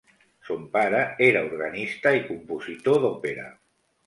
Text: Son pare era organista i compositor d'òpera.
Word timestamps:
Son 0.47 0.63
pare 0.77 1.01
era 1.25 1.43
organista 1.49 2.15
i 2.21 2.25
compositor 2.31 2.99
d'òpera. 3.05 3.47